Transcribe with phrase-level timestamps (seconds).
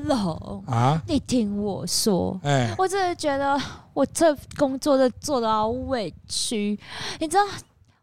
[0.00, 3.60] 何龙啊，你听我说，哎，我真的觉得
[3.94, 6.78] 我这工作的做的好委屈，
[7.20, 7.42] 你知道，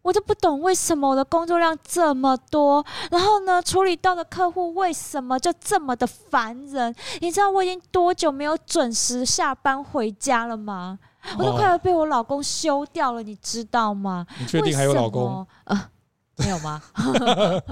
[0.02, 6.94] 我就不懂为什么我的工作量这么多，然后呢，处理到的客户为什么就这么的烦人？
[7.22, 10.98] 你知道我已经多久没有准时下班回家了吗？
[11.38, 14.26] 我都快要被我老公休掉了，你知道吗？
[14.40, 15.46] 你确定还有老公？
[15.66, 15.90] 呃，
[16.39, 16.81] 没有吗？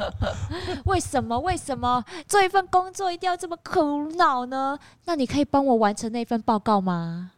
[0.86, 1.40] 为什么？
[1.40, 4.78] 为什么做一份工作一定要这么苦恼呢？
[5.06, 7.32] 那你可以帮我完成那份报告吗？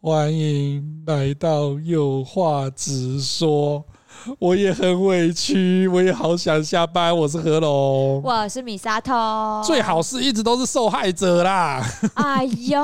[0.00, 3.84] 欢迎来到有话直说。
[4.38, 7.14] 我也很委屈，我也好想下班。
[7.14, 9.62] 我是何龙，我是米沙头。
[9.64, 11.82] 最好是一直都是受害者啦。
[12.14, 12.80] 哎呦，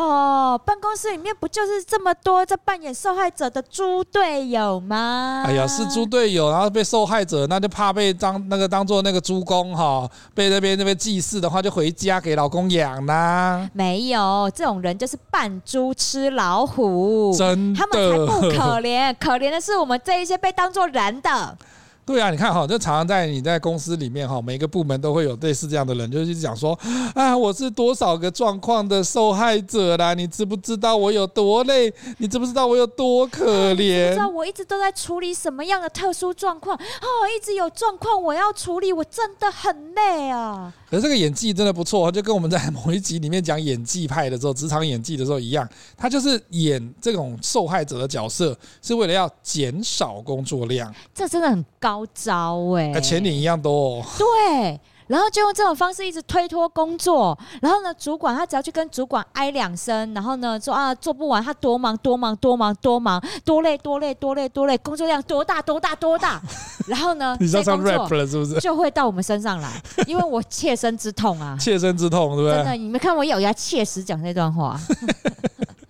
[0.65, 5.43] 办公室里面不就是这么多在扮演受害者的猪队友吗？
[5.47, 13.69] 哎呀，是猪队友，然后被受害者，那就怕被当那个当做那个猪公哈，被那边那边祭祀的话，就回家给老公养啦。
[13.73, 21.30] 没有，这种人就是扮猪吃老虎，真的，他们才不可怜，可怜的是我们这一些被当做人的。
[22.07, 26.77] 对啊，你看哈，就常常在你在公司里面哈，每个部门都会有类似这样的人，就是讲说
[27.15, 31.93] 啊，我是多少个状况的受害者啦，你知不知道我有多累？
[32.19, 34.09] 你知不知道我有多可怜？
[34.09, 36.75] 你知道我一直都在处理什么样的特殊状况？
[36.77, 40.73] 哦，一直有状况我要处理，我真的很累啊。
[40.91, 50.93] 可是这个演技真的不错，就跟我们在某一集里面讲演技派的时候，职场演技的时候一样，他就是演这种受害者的角色，是为了要减少工作量。
[51.15, 54.05] 这真的很高招哎、欸，钱领一样多哦。
[54.19, 54.81] 对。
[55.11, 66.41] 然后就用这种方式一直推脱工作，然后呢，主管他只要去跟主管哀两声，然后呢说啊做不完，他多忙多忙多忙多忙多累多累多累多累，工作量多大多大多大，
[66.87, 68.61] 然后呢， 你上上 rap 了是不是？
[68.61, 72.55] 就会到我们身上来，因为我切身之痛啊， 切身之痛对不对？
[72.59, 74.79] 真的，你们看我咬牙切齿讲那段话。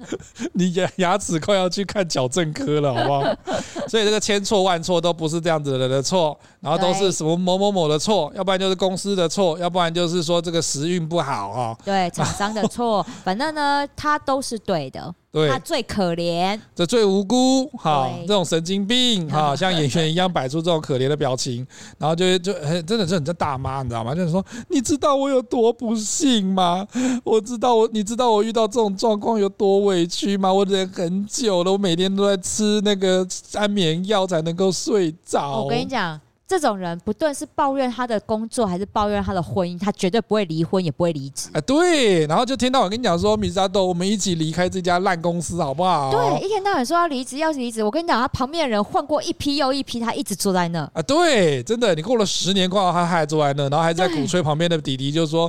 [0.54, 3.22] 你牙牙齿快要去看矫正科了，好不好？
[3.88, 11.76] 所以这个千错万错都不是这样子的人的错，然后都是什么某某某的错，要不然就是公司的错，要不然就是说这个时运不好啊。
[11.84, 15.14] 对，厂商的错，反正呢，他都是对的。
[15.32, 21.64] 对，他最可怜，这最无辜，哈，这种神经病，哈， 像演员一样摆出这种可怜的表情，
[21.98, 24.12] 然后就就很真的是很像大妈，你知道吗？
[24.12, 26.84] 就是说，你知道我有多不幸吗？
[27.22, 30.52] 我知道我，你知道我遇到这种状况有多委屈吗？
[30.52, 33.24] 我忍很久了，我每天都在吃那个
[33.54, 35.62] 安眠药才能够睡着。
[35.62, 36.20] 我跟你讲。
[36.50, 41.48] 这种人不论是抱怨他的工作，还是抱怨他的婚姻，他绝对不会离婚，也不会离职。
[41.52, 46.10] 哎，对，然后就听到我跟你讲说，米沙豆，我们一起离开这家烂公司，好不好？
[46.10, 47.84] 对，一天到晚说要离职，要离职。
[47.84, 50.80] 我跟你讲，他旁边的人换过一批又一批，他一直坐在那。
[50.92, 55.48] 啊，对，真的，你过了十年，过后他还坐在那，然后还在鼓吹旁边的弟弟，就说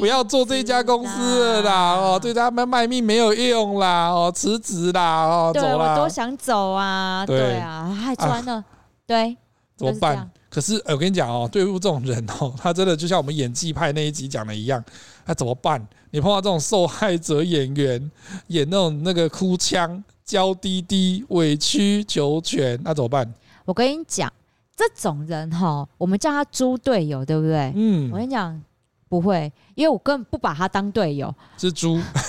[0.00, 5.92] 不要做这家公司了啦，哦，对他们卖命没有用啦，哦，辞职啦，哦，走啦。
[5.94, 8.64] 我都想走啊，对啊，他还坐在那，
[9.06, 9.36] 对，
[9.76, 10.28] 怎么办？
[10.50, 14.84] 可是，我跟你讲哦，对付这种人哦， 他真的就像我们演技派那一集讲的一样，
[15.24, 15.80] 那怎么办？
[16.10, 18.10] 你碰到这种受害者演员，
[18.48, 23.32] 演那种那个哭腔、娇滴滴、委曲求全，那怎么办？
[23.64, 24.30] 我跟你讲，
[24.74, 27.72] 这种人哈，我们叫他猪队友，对不对？
[27.76, 28.60] 嗯，我跟你讲，
[29.08, 31.94] 不会，因为我根本不把他当队友，是猪，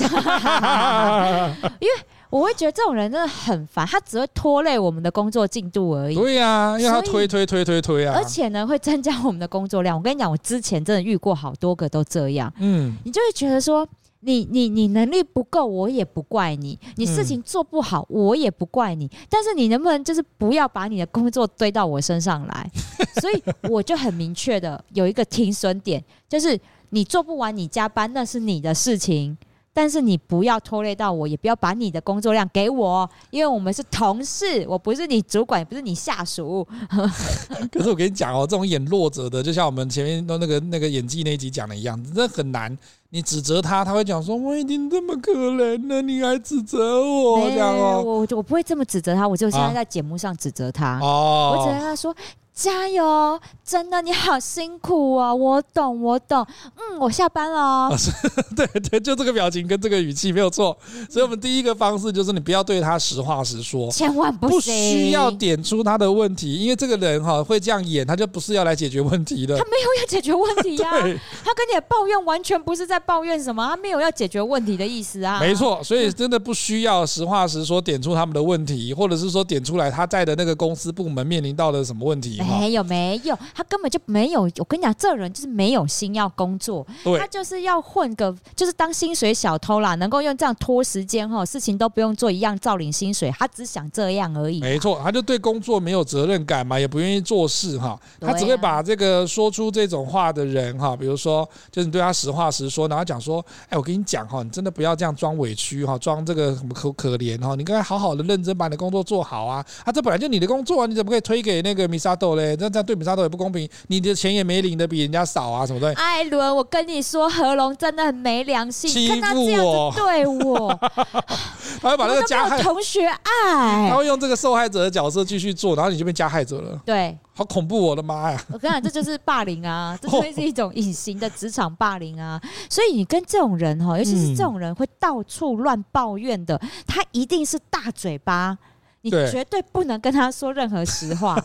[1.81, 1.93] 因为。
[2.31, 6.15] 我会觉得这种人真的很烦，他只会拖累我们的工作进度而已。
[6.15, 9.97] 对呀、啊，因为他推推推推推啊，而且呢会增加我们的工作量。
[9.97, 12.51] 我跟你讲，我之前真的遇过好多个都这样。
[12.59, 13.85] 嗯，你就会觉得说，
[14.21, 19.11] 你你你能力不够，我也不怪你；你事情做不好，我也不怪你。
[19.29, 22.71] 但是你能不能就是不要把你的工作堆到我身上来？
[23.19, 26.57] 所以我就很明确的有一个停损点，就是
[26.91, 29.37] 你做不完，你加班那是你的事情。
[29.73, 36.67] 但是你不要拖累到我，也不要把你的工作量给我，因为我们是同事，我不是你主管，也不是你下属。
[37.71, 42.77] 可是我跟你讲哦，这种演弱者的，就像我们前面都那个那个演技那一集讲的一样，真的很难。
[43.13, 50.97] 你指责他，他会讲说：“我已经这么可怜了，你还指责我？”这样哦，我我不会这么指责他，我就现在在节目上指责他。
[51.01, 52.15] 哦，我指责他说。
[52.53, 53.39] 加油！
[53.65, 55.33] 真的，你好辛苦啊！
[55.35, 56.45] 我懂，我懂。
[56.75, 57.59] 嗯，我下班了。
[57.59, 57.95] 哦，
[58.55, 60.77] 对对，就这个表情跟这个语气没有错。
[61.09, 69.57] 所以，我们第一个方式就是你不要对他实话实说，千万不，不需要点出他的问题，因为这个人哈会这样演，他就不是要来解决问题的。
[69.57, 75.39] 他没有要解决问题呀， 啊，他跟你的抱怨完全不是在抱怨什么，他没有要解决问题的意思啊。
[75.39, 82.40] 没错，所以真的不需要实话实说，点出他们的问题，或者是说点出来他在的那个公司部门面临到的什么问题。
[82.45, 84.41] 没有没有，他他根本就没有。
[84.57, 86.85] 我跟你讲，这人就是没有心要工作，
[87.19, 94.59] 他就是要混个，就是当薪水小偷啦，能够用这样拖时间哈，事情都不用做，一样照领薪水，他只想这样而已。
[94.59, 112.55] 没错，他就对工作没有责任感嘛，也不愿意做事哈，他只会把这个说出这种话的人哈，比如说就是你对他实话实说，然后讲说，哎，我跟你讲哈，你真的不要这样装委屈哈，装这个什么可可怜哈，你应该好好的认真把你的工作做好啊，啊，这本来就你的工作啊，你怎么可以推给那个米沙豆嘞？
[112.55, 115.93] 这这样对米沙豆也不公平，你的钱也没领的比人家少啊，什么的。
[115.93, 120.79] 艾伦，我跟你说，何龙真的很没良心，欺负我，对我，
[121.81, 126.81] 他会把那个加害同学爱，他会用这个受害者的角色继续做，然后你就变加害者了。
[126.85, 127.17] 对。
[127.33, 127.81] 好恐怖！
[127.81, 128.39] 我的妈呀！
[128.51, 132.39] 我跟你讲，这就是霸凌啊，这就会是一种隐形的职场霸凌啊。
[132.69, 138.55] 所以你跟这种人哈，尤其是这种人会到处乱抱怨的，他一定是大嘴巴。
[139.03, 141.35] 你绝对不能跟他说任何实话，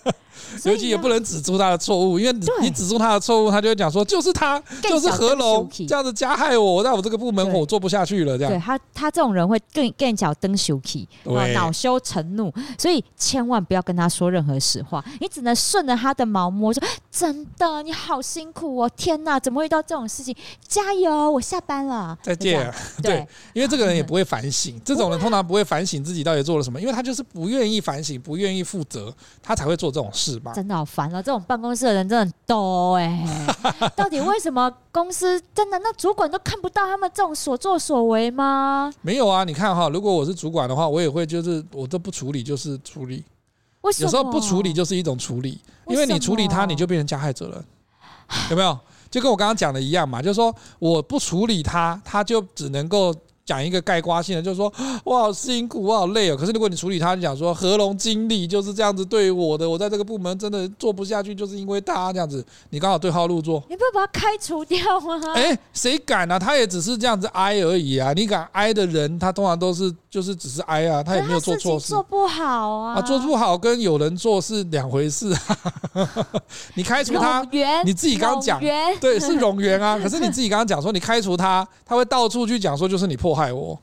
[0.65, 8.39] 尤其也不能指出他的错误，因为你指出他的错误，他就会讲说就是他，就是何龙这样子加害我，在我这个部门我做不下去了。
[8.39, 11.09] 这样，对他他这种人会更更脚蹬羞气，
[11.55, 20.35] 恼羞成怒，所以千万不要跟他说任何实话，你只能顺着他的毛摸，说真的你好辛苦哦，天哪，怎么会遇到这种事情？
[20.67, 22.73] 加油，我下班了，再见。
[23.03, 27.23] 对，因为这个人也不会反省，这种人通常不会反省自己到底做了什么，因为他就是。
[27.37, 29.13] 不愿意反省，不愿意负责，
[29.43, 30.53] 他才会做这种事吧？
[30.53, 31.23] 真的好烦哦！
[31.23, 33.89] 这种办公室的人真的很多哎、欸。
[33.95, 38.93] 到底为什么公司真的那主管都看不到他们这种所作所为吗？
[39.03, 43.25] 没有啊，你看哈，如果我是主管的话，我也会就是我都不处理，就是处理。
[43.83, 44.07] 为什么？
[44.07, 47.65] 有时候不处理就是一种处理，因为你处理他，你就变成加害者了。
[48.51, 48.79] 有没有？
[49.11, 53.15] 就跟我刚刚讲的一样嘛，就是说我不处理他，他就只能够。
[53.47, 54.71] 讲一个概括性的，就是说
[55.05, 56.37] 我好辛苦，我好累哦。
[56.37, 62.45] 可是如果你处理他，你讲说合龙经理就是这样子对我的，我在这个部门真的做不下去，就是因为他这样子。
[62.71, 65.21] 你刚好对号入座，你不要把他开除掉吗？
[65.37, 66.37] 哎，谁敢啊？
[66.37, 68.13] 他也只是这样子挨而已啊！
[68.13, 75.41] 你敢挨的人，他通常都是就是只是挨啊，他也没有做错事，做不好啊，啊，做不好跟有人做是两回事啊。
[76.75, 77.47] 你开除他，
[77.85, 78.59] 你自己刚刚讲，
[79.01, 79.97] 对，是冗员啊。
[79.97, 83.36] 可是你自己刚刚讲说你开除他，他会到处去讲说就是你破。
[83.37, 83.79] 害我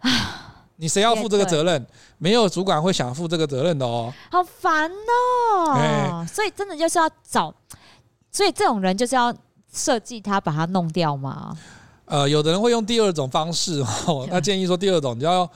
[0.00, 0.56] 啊！
[0.76, 1.86] 你谁要负这个责任？
[2.16, 4.10] 没有主管会想负这个责任的哦。
[4.30, 6.26] 好烦哦！
[6.26, 7.54] 所以真的就是要找，
[8.32, 9.34] 所以这种人就是要
[9.70, 11.54] 设计他，把他弄掉嘛。
[12.06, 14.26] 呃，有的人会用第二种方式哦。
[14.32, 15.48] 那建议说，第二种你要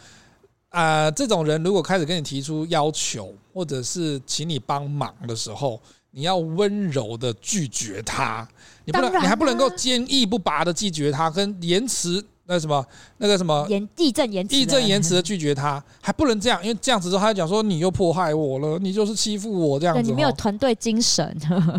[0.68, 5.80] 啊，这种人如果开始跟你提出要求，或者是请你帮忙的时候，
[6.10, 8.46] 你要温柔的拒绝他。
[8.84, 12.22] 你不能，你还不能够坚毅不拔的拒绝他，跟延迟。
[12.46, 12.84] 那什么，
[13.18, 20.02] 那个什么，言义正言辞，义正言辞的拒绝他，还不能这样，因为这样子之后，他讲说你又迫害我了，你就是欺负我这样子。
[20.02, 21.34] 你没有团队精神。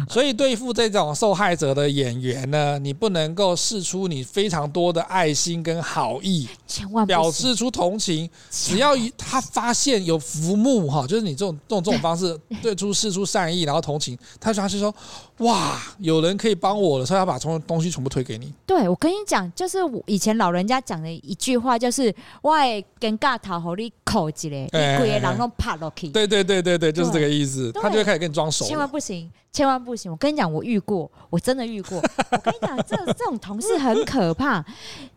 [0.09, 8.27] 所以对付这种受害者的演员呢，你不能够示出你非常多的爱心跟好意，千万表示出同情。
[8.49, 14.93] 只要他发现有浮木哈，就是你这种这种这种方式对出示出善意，然后同情，他就他是说
[15.39, 18.51] 哇，有人可以帮我了，所以他把从东西全部推给你。
[18.65, 20.55] 对，我跟你讲，就是我以前老。
[20.55, 22.53] 人家讲的一句话就是“我
[22.97, 27.69] 跟尬讨好你口技嘞，你鬼狼都怕落去。”对对对对对，就是这个意思。
[27.73, 28.63] 他就会开始跟你装熟。
[28.63, 30.09] 千万不行，千万不行！
[30.09, 31.97] 我跟你讲，我遇过，我真的遇过。
[32.31, 34.63] 我跟你讲，这这种同事很可怕。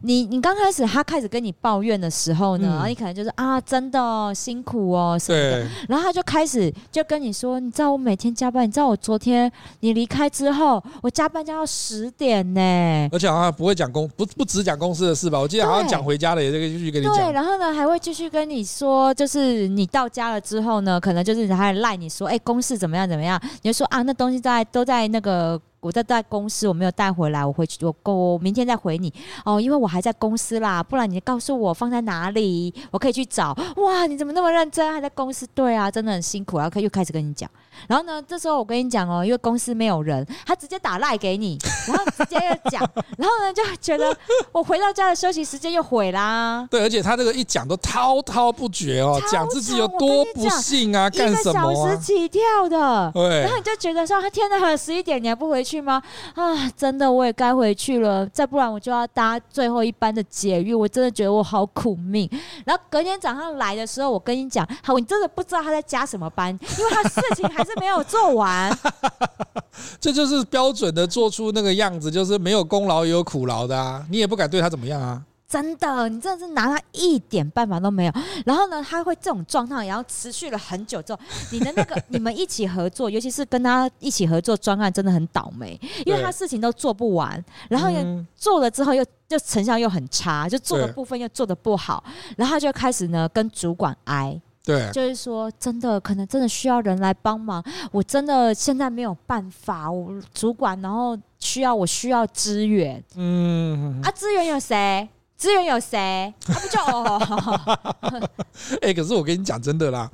[0.00, 5.68] 你你刚开始他开始跟你抱怨的时候呢，嗯、你可能就是啊，真的、哦、辛苦哦什么的。
[5.88, 9.50] 然后他就开始就跟你说：“你知道我每天加班，你知道我昨天
[9.80, 12.60] 你离开之后，我加班加到十点呢。”
[13.12, 15.38] 而且好像不会讲公不不只讲公司的事吧？
[15.38, 17.14] 我记得好像讲回家的也这个继续跟你讲。
[17.14, 29.12] 对，然后呢还会继续跟你说，就是你到家了之后呢，可能就是还赖你说：“哎、欸，公事怎么样怎么样？”你就说：“啊，那东西在都在那个。”我在在公司，我没有带回来，我回去我我明天再回你
[29.44, 33.56] 哦，因为我还在公司啦，不然你告诉我放在哪里，我可以去找。
[33.76, 34.92] 哇，你怎么那么认真？
[34.92, 35.46] 还在公司？
[35.54, 37.48] 对啊，真的很辛苦，然后可以又开始跟你讲。
[37.86, 41.56] 然后呢，这时候我跟你讲哦，因为公司没有人，他直接打赖给你，
[41.86, 42.82] 然后直接又讲，
[43.16, 44.16] 然后呢就觉得
[44.50, 46.66] 我回到家的休息时间又毁啦。
[46.70, 51.70] 对，而且他这个一讲都滔滔不绝哦，讲自己有多不幸啊，干什么啊？
[51.70, 56.02] 一个小时起跳的，对，然后你就觉得说，他天哪，十一点你还不回去去吗？
[56.34, 62.28] 啊，真的我也该回去了，再不然我就要搭最后一班的捷运，我真的觉得我好苦命。
[62.64, 68.76] 然后隔天早上来的时候，我跟你讲，好，你真的不知道他在加什么班，因为他事情还是没有做完。
[70.00, 75.22] 这就是标准的做出那个样子，就是没有功劳也有苦劳的啊，你也不敢对他怎么样啊。
[75.48, 78.12] 真的，你真的是拿他一点办法都没有。
[78.44, 81.18] 然后呢，他会这种状态，然后持续了很久之后，
[81.50, 87.98] 你的那个 你们一起合作，尤其是跟他一起合作专案，真的很倒霉，因为他事情都做不完，然后又
[88.36, 92.04] 做了之后又就成效又很差，就做的部分又做的不好，
[92.36, 105.08] 然后他就开始呢跟主管挨，对，就是说真的可能真的需要人来帮忙，我真的现在没有办法，我主管然后需要我需要支援，嗯，啊，支援有谁？
[105.38, 106.34] 资源有谁？
[106.40, 108.28] 他、啊、不就哦？
[108.82, 110.10] 哎、 欸，可是我跟你讲真的啦，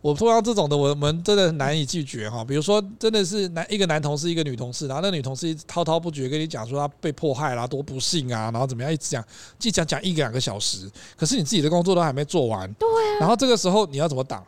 [0.00, 2.42] 我碰到这种的，我们真的难以拒绝哈。
[2.42, 9.22] 比如说，真的是男一个男同事，一个女同事，然后那女同事滔滔不绝跟你讲说她被迫害啦，多不幸啊，然后怎么样，一直讲，
[9.58, 13.20] 既讲讲一两个小时，可是你自己的工作都还没做完，对啊。
[13.20, 14.42] 然后这个时候你要怎么挡？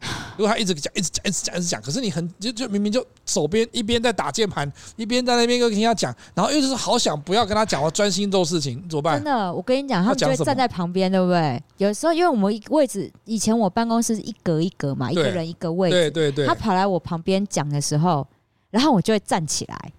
[0.36, 9.16] 如果他一直讲，一直讲，一直讲，一直讲，可是你很就就明明就手边一边在打键盘，一边在那边又听他讲，然后又就是好想不要跟他讲，我专心做事情，怎么办？
[9.16, 11.62] 真的，我跟你讲，他们就会站在旁边，对不对？
[11.76, 16.46] 有时候因为我们位置以前我办公室是一格一格嘛，一个人一个位置，对对对。
[16.46, 18.26] 他跑来我旁边讲的时候，
[18.70, 19.92] 然后我就会站起来，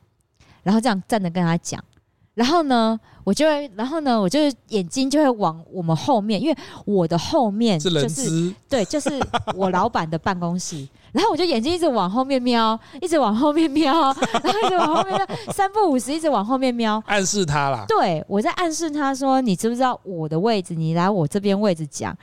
[0.64, 1.84] 然后这样站着跟他讲。
[2.34, 9.10] 然后呢，我就会，然后呢，我就眼睛就会往我们后面，因为我的后面就是，是对，就是
[9.56, 10.88] 我老板的办公室。
[11.12, 13.94] 然后我就眼睛一直往后面瞄，一直往后面瞄，
[14.44, 17.84] 然后一直往后面瞄，三不五时一直往后面瞄，暗示他啦。
[17.86, 20.74] 对，我在暗示他说：“你知不知道我的位置？
[20.74, 22.18] 你来我这边位置讲。”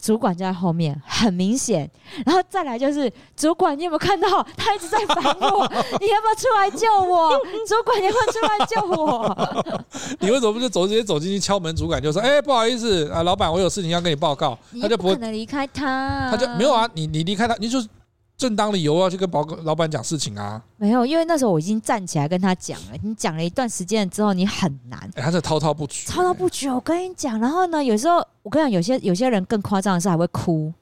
[0.00, 1.90] 主管就在后面，很明显。
[2.24, 5.66] 然后再来就是主管，你有没有看到他一直在烦我？
[6.00, 7.30] 你要不要出来救我？
[7.66, 9.82] 主管，你要出来救我！
[10.20, 11.74] 你为什么不就走直接走进去敲门？
[11.74, 16.88] 主管就说：“哎、欸，不好意思啊，老板，我有事情要跟你报告。”他就不可能离开他，他就没有啊。
[16.94, 17.88] 你你离开他，你就是。
[18.36, 20.62] 正当理由要去跟保老板讲事情啊？
[20.76, 22.92] 没有，因为那时候我已经站起来跟他讲了。
[23.02, 25.00] 你讲了一段时间之后，你很难。
[25.14, 26.70] 欸、他是滔滔不绝，滔滔不绝。
[26.70, 30.72] 我跟你讲，然后呢，有时候我跟你讲，有些有些人更夸张的是还会哭，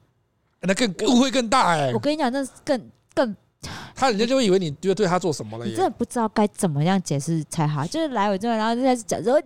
[0.61, 1.93] 欸、那更误会更大哎、欸。
[1.93, 2.81] 我跟你讲，那更
[3.13, 3.35] 更。
[3.95, 7.85] 他人家就会以为你就对他做什么了，你真的不知道该怎么样解释才好。
[7.87, 9.41] 就是来我这边，然后就开始讲说，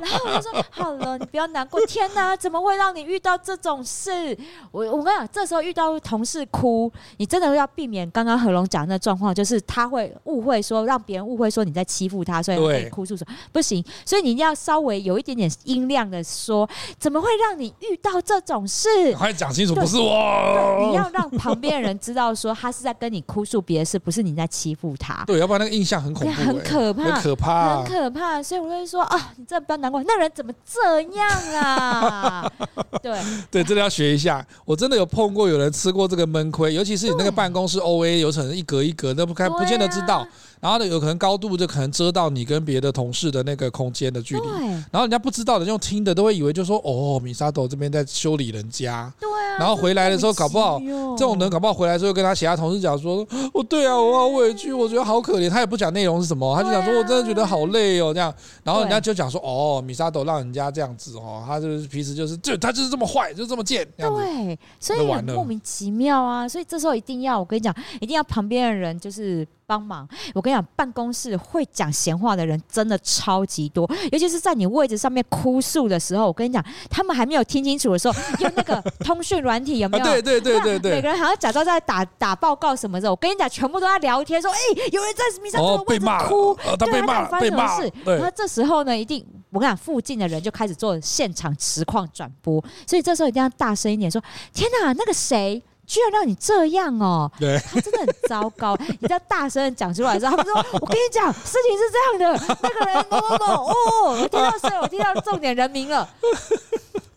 [0.00, 1.80] 然后我就说好了，你不要难过。
[1.86, 4.36] 天哪，怎么会让你遇到这种事？
[4.70, 13.84] 我我跟你讲，这时候遇到同事哭，你真的要避免刚刚何龙讲的那状况，就是他会误会说，让别人误会说你在欺负他，所以可以哭诉说不行。
[14.04, 19.12] 所以你一定要稍微有一点点音量的说，怎么会让你遇到这种事？
[19.14, 20.51] 快讲清楚，不是我。
[20.86, 25.24] 你要让旁边的人知道，说他是在跟你哭诉别的事，不是你在欺负他。
[25.26, 28.42] 对，要不然那个印象很恐怖、欸，很可怕，很可怕，很可怕。
[28.42, 31.28] 所以我会说啊，你真的不要难过，那人怎么这样
[31.62, 32.50] 啊？
[33.02, 33.18] 对
[33.50, 34.44] 对，真的要学一下。
[34.64, 40.26] 我真的有碰过有人吃过这个闷亏，尤其是你那个办公室 OA 有可能一格一格，都不开，不见得知道。
[40.62, 44.48] 然后呢，有可能高度就可能遮到你跟别的同事的那个空间的距离。
[44.92, 49.12] 然后人家不知道的，用听的都会以为就说哦，米沙斗这边在修理人家。
[49.18, 49.58] 对啊。
[49.58, 50.78] 然后回来的时候搞不好，
[51.18, 55.50] 这种人搞不好回来之后跟他其他同事讲说，哦，对啊，我好委屈，我觉得好可怜。
[55.50, 58.32] 他也不讲内容是什么，他就讲说我真的觉得好累哦这样。
[58.62, 63.84] 然后人家就讲说哦，米沙斗让人家这样子哦，他就是平时就是就他就是这么坏，就这么贱。
[63.96, 66.48] 对，所以很莫名其妙啊。
[66.48, 69.44] 所以这时候一定要我跟你讲，一定要旁边的人就是。
[69.66, 70.08] 帮忙！
[70.34, 76.26] 我跟你讲，办公室会讲闲话的人真的超级多，尤其是在你位置上面哭诉的时候。
[76.26, 80.04] 我跟你讲，他们还没有听清楚的时候， 用那个通讯软体有没有？
[80.04, 83.10] 对对对对对，每个人好像假装在打打报告什么的。
[83.10, 84.58] 我跟你讲，全部都在聊天，说：“哎，
[84.92, 97.30] 有人在米莎这个位置哭，他被骂，被骂。”然后这时候呢，一定我跟你讲，附近的人就开始做现场实况转播，所以这时候一定要大声一点说：“天哪，那个谁？”居然让你这样哦！
[97.38, 98.74] 对，他真的很糟糕。
[98.98, 103.74] 你要大声的讲出来之后，他们说：“我跟你讲，事情是这样的，那个人某某某哦，
[104.22, 106.08] 我听到是，我听到重点人名了。”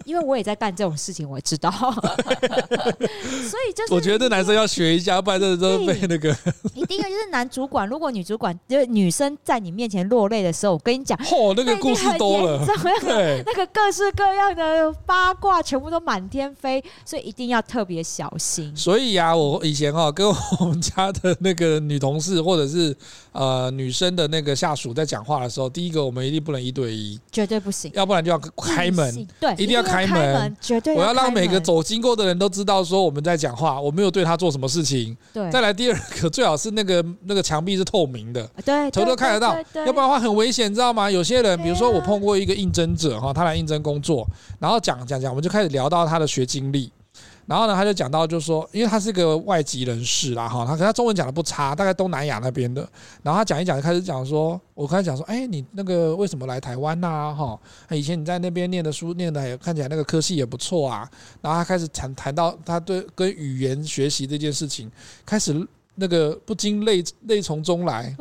[0.06, 6.34] 因为我也在干这种事情，我知道， 所以就是我觉得这男生要学一下，不然真的都被那个。
[6.74, 12.64] 你第一个就是男主管，如果女主管就是女生在你面前落泪的时候，我跟你讲，嚯，那个故事多了，
[13.02, 18.72] 对，那个各式各样的八卦全部都满天飞，所以一定要特别小心。
[18.76, 20.28] 所以啊，我以前哈跟
[20.60, 22.96] 我们家的那个女同事或者是
[23.32, 29.95] 呃女生的那个下属在讲话的时候，第一个我们一定不能一对一，绝对不行，要不然就要开门，对，一定要开。
[29.96, 30.96] 开门，绝对！
[30.96, 35.16] 我要让每个走经过的人都知道说我们在讲话，我没有对他做什么事情。
[35.32, 41.10] 对，再来第二个，最好是那个那个墙壁是透明的，对，头都看得到，要不然的话很危险，知道吗？
[41.10, 44.28] 有些人，比如说我碰过一个应征者哈，他来应征工作，
[44.60, 46.92] 然后讲讲讲，我们就开始聊到他的学经历。
[47.48, 52.82] 然后呢，他就讲到，就是说，因为他是一个外籍人士啦，哈，他可他中文讲的不差，大概东南亚那边的。
[53.22, 57.34] 然后他讲一讲，就开始讲说，我开始讲说，哎，你那个为什么来台湾呐？
[57.38, 57.60] 哈，
[57.92, 61.10] 以前你在那边念的书念的也看起来那个科系也不错啊。
[61.42, 64.92] 然后他开始谈谈到他对跟语言学习这件事情，
[65.26, 65.56] 开始
[65.94, 68.16] 那个不禁泪泪从中来，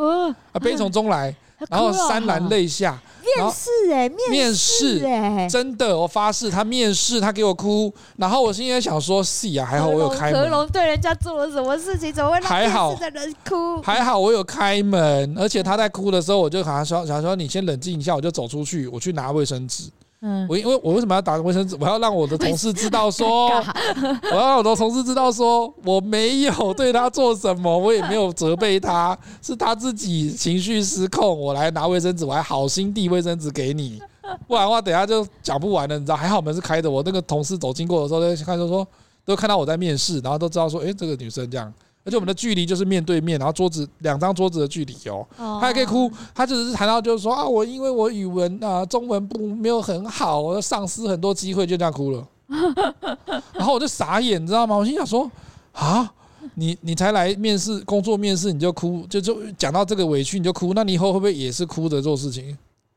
[0.52, 1.34] 啊，悲从中来。
[1.70, 3.00] 然后潸然泪下，
[3.36, 10.42] 面试哎，面试哎，真的，我发誓，他面试，他给我哭，然后我现在想说，是啊，还好我有开门。
[10.42, 13.82] 何龙对人家做了什么事情，怎么会让面试的人哭？
[13.82, 19.84] 还好我有开门，而且他在哭的时候，我就好像说，想说你先冷静一下，我就走出去，我去拿卫生纸。
[20.26, 21.76] 嗯，我因为我为什么要打卫生纸？
[21.78, 23.48] 我要让我的同事知道说，
[24.32, 31.38] 我要让我的同事知道说，我没有对他做什么，我也没有责备他，是他自己情绪失控。
[31.38, 34.00] 我来拿卫生纸，我还好心递卫生纸给你，
[34.48, 36.16] 不然的话等下就讲不完了，你知道？
[36.16, 38.86] 还好门是开的，我那个同事走经过的时候，就看就说，
[39.26, 41.70] 都看到我在面试，然后都知道说，诶，这个女生这样。
[42.04, 52.28] 而且我们的距离就是面对面，然后桌子两张桌子的距离哦，他还可以哭，他只是谈到就是说啊，我因为我语文啊中文不没有很好，我丧失很多机会，就这样哭了。
[53.54, 54.76] 然后我就傻眼，你知道吗？
[54.76, 55.30] 我心想说
[55.72, 56.12] 啊，
[56.56, 62.56] 你你才来面试工作面试你就哭，就就讲到这个委屈你就哭，那你以后会不会也是哭着做事情？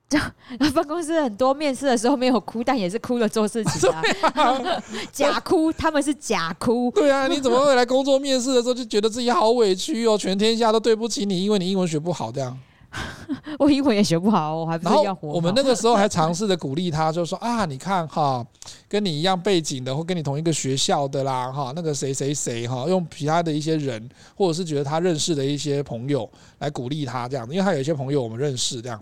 [0.09, 0.17] 就
[0.73, 4.01] 办公室很多面试的时候没有哭，但也是哭着做事情啊。
[5.11, 6.89] 假哭，他们是假哭。
[6.95, 10.17] 对啊，你怎么会来工作面试的时候就觉得自己好委屈哦？
[10.17, 12.57] 全天下都对不起你，因为你英文学不好这样。
[13.59, 15.27] 我英文也学不好，我还不是要活。
[15.27, 18.43] 我们那个时候还尝试着鼓励他，就说啊，你看哈，
[18.87, 26.27] 跟你一样背景的，或跟你同一个学校的啦，哈，那个谁谁谁哈，用其他的一些人，或者是觉得他认识的一些朋友
[26.59, 28.99] 来鼓励他这样，因为他有一些朋友我们认识这样。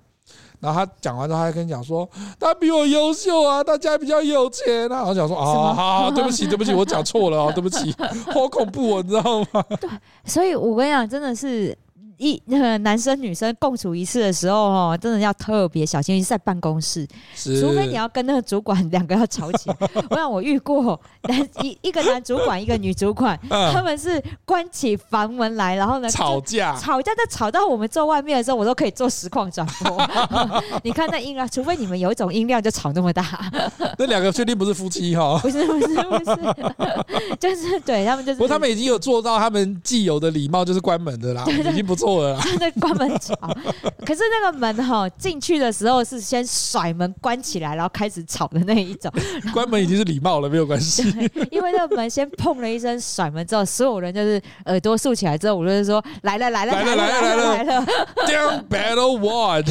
[0.66, 4.96] 然后他讲完之后，他还跟你讲说，他比我优秀啊，他家比较有钱啊。
[4.98, 7.96] 然后讲说啊，好，对不起，对不起，我讲错了哦，对不起，
[8.34, 9.64] 好恐怖哦，你知道吗？
[9.80, 9.90] 对，
[10.26, 11.78] 所以我跟你讲，真的是。
[12.18, 19.78] 一 那个男生女生共处一室的时候哦，真的要特别小心，是在办公室，除非你要跟那个主管两个要吵起来。
[20.10, 29.98] 我想我遇过 男一一个男主管一个女主管，他们是关起房门来，然后呢吵架，吵架在吵到我们坐外面的时候，我都可以做实况转播。
[30.84, 33.26] 你看那音量，除非你们有一种音量就吵那么大。
[33.98, 35.40] 那两个确定不是夫妻哈？
[35.42, 38.38] 不是不是不是，就是对他们就是。
[38.38, 42.05] 不过他们已经有做到他们既有的礼貌，就是关门的啦，已经不错。
[42.60, 43.36] 在关门吵，
[44.06, 49.12] 可是那个门哈进去的时候是先甩门关起来，然后开始吵的那一种。
[49.54, 51.04] 关门已经是礼貌了，没有关系。
[51.52, 57.86] 因为那个门先砰了一声，甩门之后，所有人就是耳朵竖起来之后，我就是说来了来了来了来了来了
[58.28, 59.66] ，Down battle one，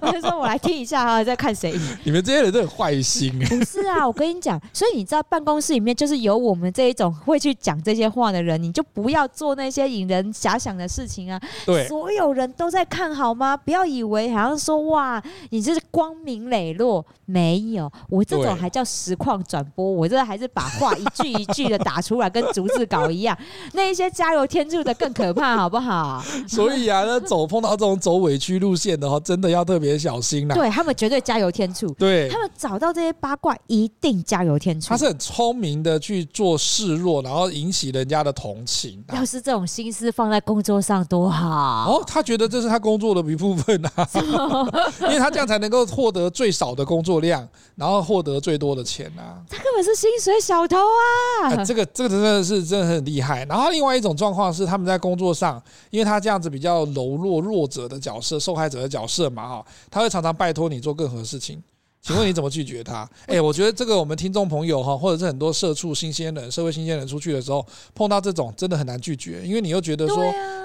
[0.00, 1.80] 我就说我来听一下哈，在看谁赢。
[2.04, 3.38] 你们这些人都很坏心。
[3.38, 11.15] 不是啊，我跟你讲，所以你知道办公室里面就是有我们这一种会去讲这些话的人，你就不要做那些引人遐想的事情。
[11.32, 13.56] 啊，对，所有人都在看好吗？
[13.56, 23.36] 不要以为好像说哇，你这是光明磊落，没有，我这种还叫实况转播，我这还是把话一句一句的打出来，跟逐字稿一样。
[23.72, 26.22] 那一些加油添醋的更可怕，好不好？
[26.46, 30.54] 所以啊，那走碰到这种走委屈路线的话，真的要特别小心了。
[30.54, 34.90] 对，他们绝对加油添醋，对他们找到这些八卦一定加油添醋。
[34.90, 39.02] 他是很聪明的去做示弱，然后引起人家的同情。
[39.12, 41.05] 要是这种心思放在工作上。
[41.06, 42.04] 多好哦！
[42.06, 44.08] 他觉得这是他工作的一部分啊，
[45.02, 49.40] 因为他这样才能够获得最少的工作量，然后获得最多的钱啊。
[49.48, 51.50] 他根本是薪水小偷啊！
[51.50, 53.44] 哎、这个这个真的是真的很厉害。
[53.46, 61.62] 然后另外一种状况是，他们在工作上，因为他这样子比较柔弱弱者的角色、受害者的角色嘛，哈，他会常常拜托你做任何事情。
[62.06, 62.98] 请问你怎么拒绝他？
[63.22, 67.66] 哎、欸，我觉得这个我们听众朋友哈，或者是很多社畜新鲜人、社会新鲜人出去的时候，
[67.96, 70.18] 碰到这种真的很难拒绝，因为你又觉得说，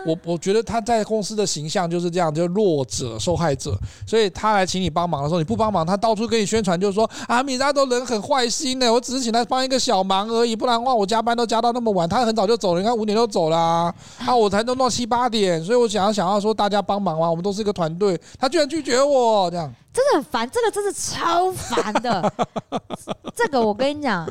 [0.05, 3.75] 我我觉得他在公司的形象就是这样，就弱者、受害者，
[4.05, 19.73] 所以他来请你帮忙的时候，你不帮忙，他到处跟你宣传，就是说啊，米扎都人很坏心呢，我只是请他帮一个小忙而已，不然的话我加班都加到那么晚，他很早就走了，你看五点就走了啊，啊，我才弄到七八点，所以我想要想要说大家帮忙嘛，我们都是一个团队，他居然拒绝我这样。
[19.93, 22.33] 真的很烦，这个真的超烦的。
[23.35, 24.25] 这个我跟你讲，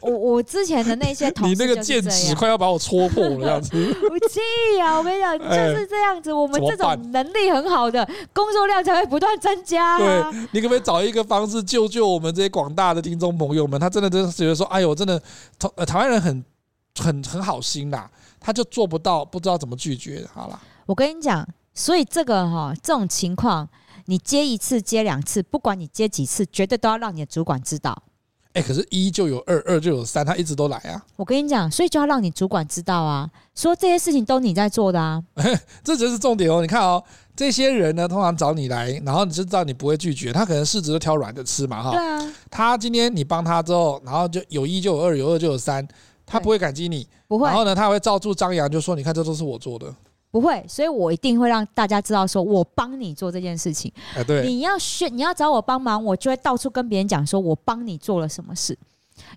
[0.00, 3.70] 我我之前的那些同事，你那个剑指快要把我戳破了，这样子。
[4.08, 4.40] 不气
[4.78, 4.96] 呀！
[4.96, 6.32] 我跟你讲，就是这样子。
[6.32, 9.98] 我们这种能力很好的，工作量才会不断增加。
[9.98, 13.78] 对，你可不可以找一个方式救救我们这些广大的听众朋友们？
[13.78, 15.20] 他真的真的觉得说，哎呦，真的
[15.58, 16.44] 台台湾人很
[16.98, 20.26] 很很好心啦，他就做不到，不知道怎么拒绝。
[20.32, 23.68] 好了，我跟你讲，所以这个哈，这种情况。
[24.06, 28.02] 你接一次接两次，不管你接几次，绝对都要让你的主管知道。
[28.54, 31.04] 哎，可是一就有二，二就有三，他一直都来啊。
[31.16, 35.22] 我跟你讲，所以就要让你主管知道啊，说这些事情都你在做的啊。
[35.84, 36.62] 这就是重点哦。
[36.62, 37.02] 你看哦，
[37.36, 41.90] 这些人呢，通常找你来，然后你就知道你不会拒绝，他可能柿子都挑软的吃嘛，哈。
[41.90, 42.32] 对啊。
[42.50, 45.86] 他今天你帮他之后，然后就有一就有二，有二就有三，
[46.24, 47.46] 他不会感激你，不会。
[47.46, 49.94] 然后呢，他会照住张扬，就说：“你看，这都是我做的。”
[50.38, 53.90] 不会，所以我一定会让大家知道，说我帮你做这件事情。
[54.44, 58.76] 你要选，你要找我帮忙，我就会到处跟别人讲，说我帮你做了什么事。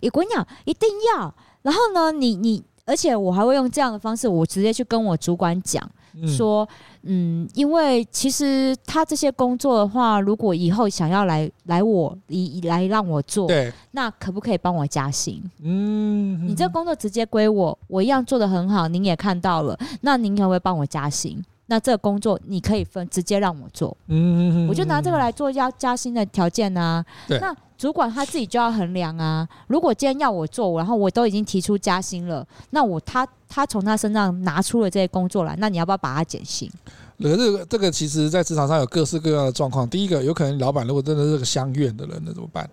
[0.01, 1.33] 也跟你讲，一定要。
[1.61, 5.89] 然后呢，你你，而且我还会用这样的方式，我直接去跟我主管讲。
[6.27, 6.67] 说，
[7.03, 15.41] 嗯，因为其实他这些工作的话，如果以后想要来来我以来让我做，对，那可不可以帮我加薪？
[15.61, 21.41] 嗯，你这工作直接归我，我一样做的很好，您也看到了，那您可不可以帮我加薪？
[21.67, 27.05] 那这个工作你可以分直接让我做，嗯，我就拿这个来做加加薪的条件啊。
[27.27, 29.47] 对，那主管他自己就要衡量啊。
[29.67, 36.69] 如果今天要我做，然后我都已经提出加薪了，那我他他从他身上拿出了这些工作来，那你要不要把他减薪？
[37.17, 39.87] 可是这个其实在职场上有各式各样的状况。
[39.89, 42.69] 第一个，有可能老板如果真的是个相怨的人，那怎么办？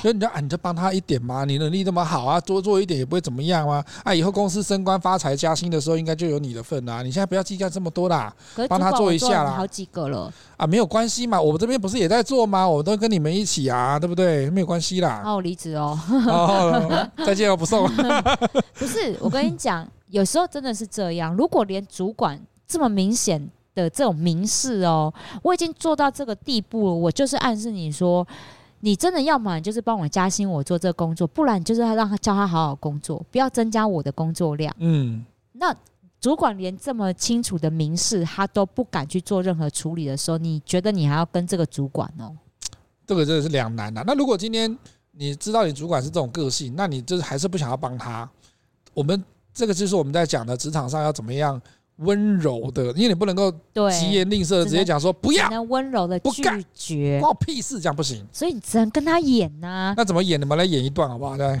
[0.00, 3.84] 所以你就啊，你就帮他一点嘛，你能力这么好啊，多做一点也不会怎么样啊。
[4.04, 7.02] 啊，以后公司升官发财加薪的时候，应该就有你的份啊。
[7.02, 8.34] 你现在不要计较这么多啦，
[8.68, 9.50] 帮他做一下啦。
[9.50, 12.66] 好几个了啊，没有关系嘛，我们这边不是也在做吗？
[12.66, 14.48] 我都跟你们一起啊，对不对？
[14.48, 15.20] 没有关系啦。
[15.22, 15.98] 好，我离职哦。
[16.26, 17.86] 哦，再见哦，不送。
[18.78, 21.34] 不是，我跟你讲，有时候真的是这样。
[21.34, 25.12] 如果连主管这么明显的这种明示哦，
[25.42, 28.26] 我已经做到这个地步了，我就是暗示你说。
[28.80, 34.74] 你真的要么你就是帮我加薪，我做这个工作，不然就是让他叫他好好工作，不要增加我的工作量。
[34.78, 35.74] 嗯，那
[36.20, 42.34] 主管连这么清楚的明示，他都不敢去做任何处理的时候，你觉得你还要跟这个主管哦？
[43.06, 44.02] 这个真的是两难啊。
[44.06, 44.76] 那如果今天
[45.12, 48.28] 你知道你主管是这种个性，那你就是还是不想要帮他？
[48.92, 49.22] 我们
[49.54, 51.60] 这个就是我们在讲的职场上要怎么样？
[51.96, 53.50] 温柔的，因为你不能够
[53.90, 56.42] 疾言吝啬的直接讲说不要，温柔的拒
[56.74, 58.24] 绝，关我屁事，这样不行。
[58.32, 59.94] 所以你只能跟他演呐、啊。
[59.96, 60.40] 那怎么演？
[60.40, 61.36] 你们来演一段好不好？
[61.36, 61.60] 来，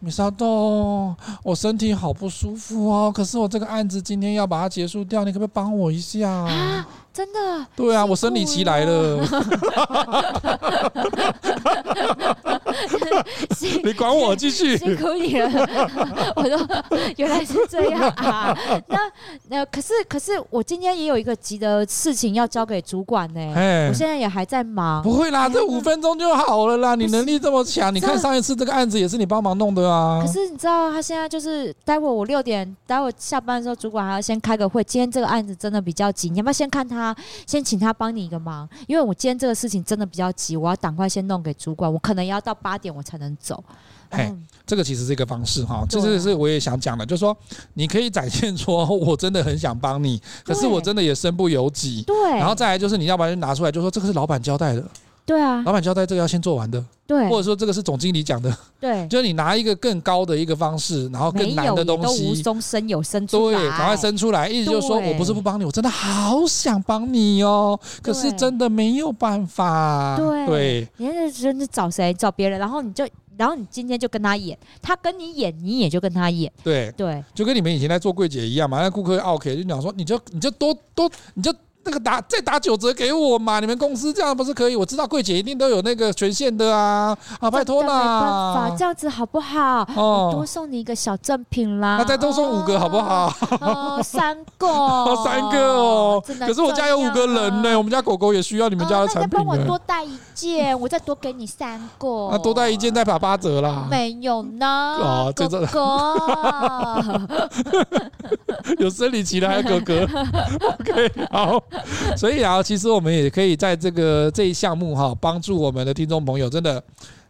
[0.00, 6.30] 米沙豆，我身体好不舒服哦，可是我这个案子今天要把它结束掉，你可不可以帮我一下？
[6.30, 7.66] 啊真的？
[7.74, 9.24] 对啊，我生理期来了。
[13.82, 15.48] 你管我继续，辛苦你了。
[16.36, 16.58] 我说
[17.16, 18.54] 原来是这样 啊。
[18.88, 18.98] 那
[19.48, 23.40] 那可是可是我今天也有一个急的事情要交给主管呢。
[23.88, 25.02] 我现在也还在忙。
[25.02, 26.94] 不会啦，这五分钟就好了啦。
[26.94, 30.20] 你能力这么强，你看上一次这个案子也是你帮忙弄的啊。
[30.22, 34.84] 可是你知道他现在就是待会我六点，待会下班的时候，主管还要先开个会。
[34.84, 37.05] 今天这个案子真的比较急，你要不要先看他？
[37.46, 43.62] 先请他帮你一个忙，因为我今天这个事情真的比较急，我要赶快先弄给主管，我可能要到八点我才能走。
[44.10, 44.32] 哎，
[44.64, 47.36] 这个其实是一个方式哈，这是是我也想讲的，就是说
[47.74, 52.02] 你可以展现出我真的很想帮你，可是我真的也身不由己。
[52.06, 54.84] 对，然后再来就是你要不然就拿出来，就说这个是老板交代的。
[55.26, 56.82] 对啊，老板交代这个要先做完的。
[57.04, 58.56] 对，或者说这个是总经理讲的。
[58.80, 64.48] 对，就是你拿一个更高的一个方式，然后更难的东西，无中生有生出来，对，赶快生出来。
[64.48, 70.16] 意思就是说我不是不帮你，我真的好想帮你哦，可是真的没有办法。
[70.16, 72.14] 对，对，你是真的找谁？
[72.14, 73.04] 找别人，然后你就，
[73.36, 76.52] 然后你今天就跟他演，他跟你演，你也就跟他演。
[76.62, 81.52] 对对，就跟你们以前在做柜姐一样嘛，那顾客 OK 就讲说，你就你就多多你就。
[81.86, 83.60] 那个打再打九折给我嘛？
[83.60, 84.74] 你们公司这样不是可以？
[84.74, 87.16] 我知道柜姐一定都有那个权限的啊！
[87.38, 87.86] 啊，拜托啦！
[87.86, 89.86] 没办法，这样子好不好？
[89.94, 91.96] 哦，多送你一个小赠品啦！
[91.98, 93.32] 那再多送五个好不好？
[93.60, 94.66] 哦，三个，
[95.24, 96.22] 三个哦。
[96.40, 99.30] 可是我家有五个人呢，我们家狗狗也需要你们家的产品。
[99.30, 102.28] 那再帮我多带一件，我再多给你三个。
[102.34, 103.86] 那多带一件再打八折啦。
[103.88, 106.16] 没有呢， 哥哥。
[108.78, 110.02] 有生理期的还有哥哥。
[110.80, 111.62] OK，好。
[112.16, 116.48] 所以啊，其实我们也可以在这个这一项目哈，帮助我们的听众朋友。
[116.48, 116.82] 真的，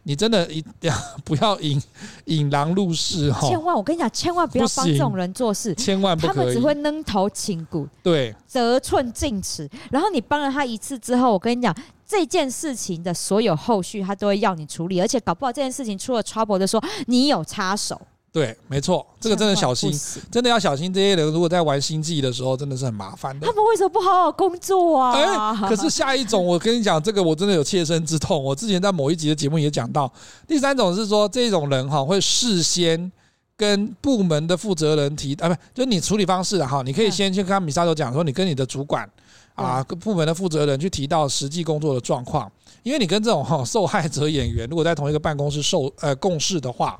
[0.03, 1.81] 你真的一定要不要引
[2.25, 3.47] 引狼入室哈！
[3.47, 6.35] 千万，我跟你讲，千万不要帮这种人做事，千万不可以。
[6.35, 9.69] 他们只会扔头倾骨，对，得寸进尺。
[9.91, 11.75] 然后你帮了他一次之后，我跟你讲，
[12.07, 17.99] 这件事情的所有后续，他都会要你处理，而且搞不好这件事情出了 trouble 的时候，你有插手。
[18.31, 19.91] 对，没错，这个真的小心，
[20.31, 20.93] 真的要小心。
[20.93, 23.47] 这些人如果在玩星际的时候，真的是很麻烦的。
[23.47, 25.13] 他们为什么不好好工作啊？
[25.13, 28.43] 哎，可是下一种，我跟你讲，这个我真的有切身之痛。
[28.43, 30.11] 我之前在某一集的节目也讲到，
[30.47, 33.11] 第三种是说，这种人哈会事先
[33.55, 39.09] 跟部门的负责人提啊，不，就是你处理方式哈，你可以先去跟米萨头讲说，你跟你的主管
[39.55, 42.51] 啊，跟部门的负责人去提到实际工作的状况，
[42.83, 46.95] 因为你跟这种哈受害者演员如果在同一个办公室受呃共事的话，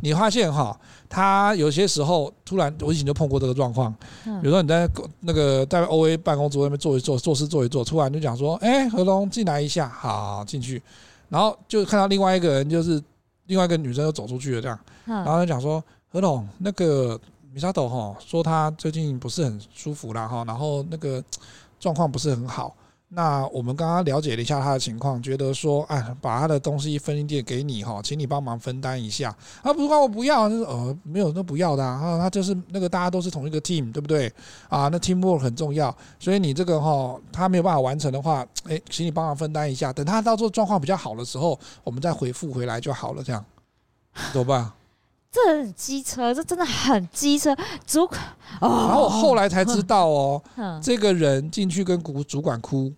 [0.00, 4.88] 你发现哈，他有些时候突然，我以前就碰过这个状况，比如说你在
[5.20, 10.82] 那个在 O A 办公桌那边坐一坐，做事做一做，突然就讲说，哎，何龙进来一下，好进去，
[11.28, 13.02] 然后就看到另外一个人就是。
[13.46, 15.82] 另外一个女生又走出去了，这样，然后他讲说
[16.12, 17.20] ：“何总，那个
[17.52, 21.20] 米沙斗哈，说他最近不是很舒服啦哈，然后那个
[21.80, 22.72] 状况不是很好。”
[23.12, 29.36] 那我们刚刚了解了一下他的情况，觉得说，哎，把他的东西分一点给你哈，请你帮忙分担一下。
[29.62, 32.18] 啊，不管我不要，就是呃，没有那不要的啊。
[32.20, 34.32] 他就是那个大家都是同一个 team，对不对？
[34.68, 39.92] 啊，那 teamwork 很重要，所以你这个哈，他没有办法完成的话，哎，请你帮忙分担一下。
[39.92, 43.24] 等他到时候状况比较好的时候，我们再回复回来就好了。
[43.24, 43.44] 这样，
[44.32, 44.70] 怎么办？
[45.32, 47.56] 这很机车，这真的很机车。
[47.84, 48.20] 主管，
[48.60, 50.42] 然后我后来才知道哦，
[50.80, 52.92] 这个人进去跟主主管哭。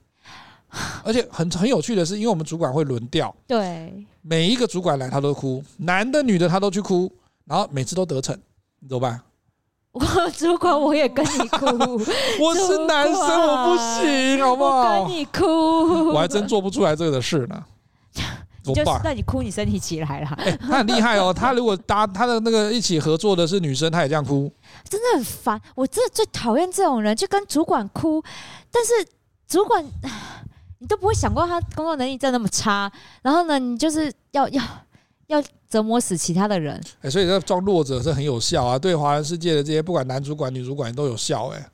[1.04, 7.12] 而且很很有趣的是，因为我们主管会轮调，对，每一个主管来他都哭，男的女的他都去哭，
[7.44, 8.34] 然后每次都得逞，
[8.80, 9.20] 你怎么办？
[9.92, 11.66] 我主管我也跟你哭，
[12.42, 15.04] 我是男生我不行，好不好？
[15.04, 17.62] 跟你哭，我还真做不出来这个的事呢。
[18.64, 19.00] 怎么办？
[19.04, 20.28] 那你哭，你身体起来了。
[20.38, 24.50] 欸，他很厉害哦，他如果搭他的那个一起合作的是女生，他也这样哭，
[24.88, 25.60] 真的很烦。
[25.74, 28.22] 我真的最讨厌这种人，就跟主管哭，
[28.70, 28.92] 但是
[29.46, 29.84] 主管。
[30.82, 32.90] 你都不会想过他工作能力真的那么差，
[33.22, 34.60] 然后呢，你就是要要
[35.28, 35.40] 要
[35.70, 36.78] 折磨死其他的人。
[37.02, 41.68] 哎，所以这装弱者是很有效啊，对华人世界的这些不管男主管女主管都有效哎。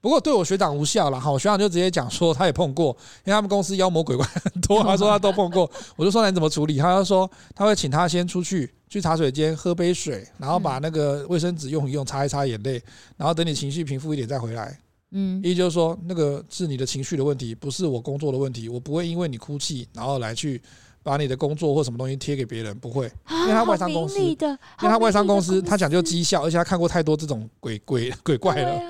[0.00, 5.68] 不过对我学长无效了哈，我学长就直接讲说他也碰过，因为他们公司妖魔鬼怪很多， 他说他都碰过。
[5.96, 6.78] 我就说那你怎么处理？
[6.78, 12.82] 他就说他会请他先出去去茶水间喝杯水，然后把那个卫生纸用一用，擦一擦眼泪，
[13.16, 14.78] 然后等你情绪平复一点再回来。
[15.12, 18.68] 嗯，意思就是说，那个是你的情绪的问题，不是我工作的问题。
[18.68, 20.60] 我不会因为你哭泣，然后来去
[21.02, 23.10] 把你的工作或什么东西贴给别人，不会。
[23.28, 28.80] 因为他外商公司，因为他外商公司，他讲究绩效，而且他看过太多这种鬼鬼鬼怪了。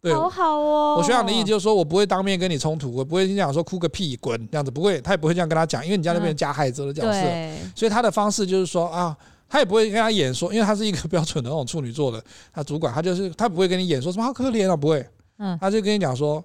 [0.00, 0.96] 对，好好哦。
[0.96, 7.20] 我学长的意思就是说，我不会当面跟你冲突，我不会跟你讲说哭个屁滚这样子，不会，他也不会这样跟他讲，因为你家那边加害者的角色，
[7.74, 9.14] 所以他的方式就是说啊，
[9.48, 15.04] 他也不会跟他演说，因为他是一个 标准的那种处女座的，他主管他就是他不会跟你演说什么好可怜啊，不会。
[15.38, 16.44] 嗯，他就跟你讲说，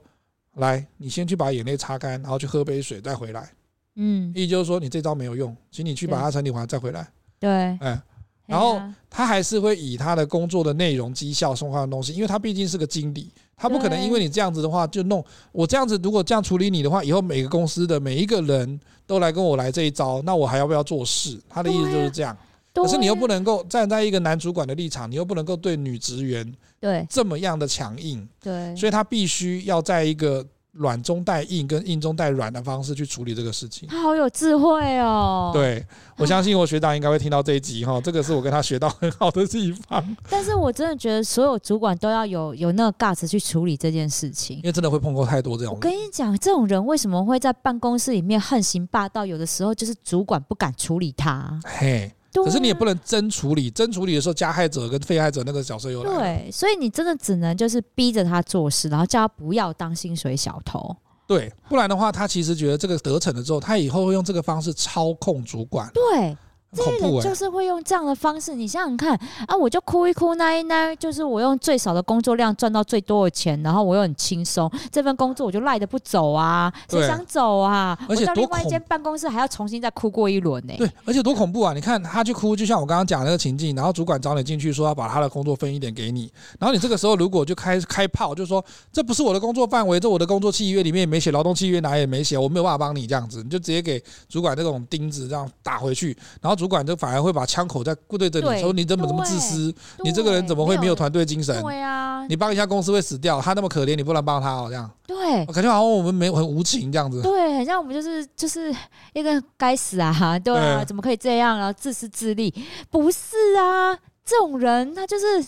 [0.56, 3.50] 来，你先去把眼泪擦干，然后去喝杯水，再回来。
[3.96, 7.08] 嗯，意思就是说你这招没有用，请你去把他身体还再回来。
[7.40, 8.02] 对，哎，
[8.46, 16.00] 然后他还是会以他的工作的内容、绩效送他的东西，因为他毕竟是个经理，他不可能因为你这样子的话就弄我这样子。
[16.04, 21.40] 如果这样处理你的话，以后每个公司的每一个人都来跟我来这一招，那我还要不要做事？
[21.50, 22.36] 他的意思就是这样。
[22.74, 33.88] 可是你又不能够站在一个男主管的立场，你又不能够对女职员对这么样的强硬，对，所以他必须要在一个软中带硬跟硬中带软的方式去处理这个事情。
[33.88, 35.52] 他好有智慧哦！
[35.54, 35.86] 对，
[36.18, 40.04] 我相信我学长应该会听到这一集哈，这个是我跟他学到很好的地方。
[40.28, 45.76] 但是我真的觉得所有主管都要有有那个 guts 去处理这件事情，因为真的会碰过太多这种。
[45.76, 49.24] 我跟你讲，这种人为什么会在办公室里面横行霸道？
[49.24, 51.60] 有的时候就是主管不敢处理他。
[51.66, 52.12] 嘿。
[52.42, 56.20] 可是你也不能真处理，真处理的时候，加害者跟被害者那个角色又来了。
[56.20, 60.96] 对，所以你真的只能就是逼着他做事，然后叫他不要当薪水小偷。
[61.28, 65.90] 对，不然的话，他其实觉得这个得逞了之后，他以后会用这个方式操控主管。
[65.94, 66.36] 对。
[66.74, 69.16] 这些人就是会用这样的方式，你想想看
[69.48, 77.98] 啊，我就哭一哭，那一那，就是我用最少的工作量赚到最多的钱，然后我又很轻松，这份工作我就赖着不走啊，谁想走啊？
[78.10, 80.74] 而且到另外一间办公室还要重新再哭过一轮呢。
[80.78, 81.74] 对，而且多恐怖啊！
[81.74, 97.44] 你看他去哭，就像我刚刚讲那个情境，然后主管找你进去说要把他的工作分一点给你，然后你这个时候如果就开开炮，就说这不是我的工作范围，这我的工作契约里面也没写，劳动契约哪也没写，我没有办法帮你这样子，你就直接给主管这种钉子这样打回去，然后主管就反而会把。
[97.46, 99.72] 枪口在对着你说：“你怎么这么自私？
[100.04, 101.62] 你这个人怎么会没有团队精神？
[101.62, 103.40] 对啊，你帮一下公司会死掉。
[103.40, 104.66] 他那么可怜，你不能帮他哦。
[104.70, 107.22] 这样对，感觉好像我们没很无情这样子。
[107.22, 108.74] 对，很像我们就是就是
[109.14, 110.12] 一个该死啊！
[110.40, 111.60] 对啊，怎么可以这样？
[111.60, 112.52] 啊自私自利，
[112.90, 113.94] 不是啊？
[114.26, 115.44] 这种人他就是